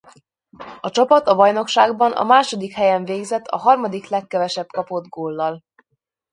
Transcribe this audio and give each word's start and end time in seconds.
A 0.79 0.89
csapat 0.89 1.27
a 1.27 1.35
bajnokságban 1.35 2.11
a 2.11 2.23
második 2.23 2.71
helyen 2.73 3.05
végzett 3.05 3.45
a 3.47 3.57
harmadaik 3.57 4.07
legkevesebb 4.07 4.67
kapott 4.67 5.07
góllal. 5.07 5.63